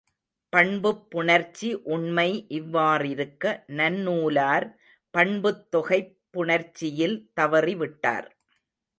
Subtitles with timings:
[0.53, 4.65] பண்புப் புணர்ச்சி உண்மை இவ்வாறிருக்க, நன்னூலார்
[5.13, 8.27] பண்புத் தொகைப் புணர்ச்சியில் தவறிவிட்டார்.